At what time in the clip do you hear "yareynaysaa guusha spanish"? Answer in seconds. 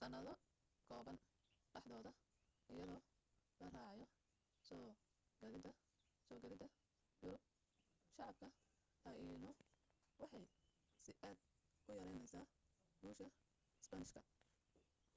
12.00-14.12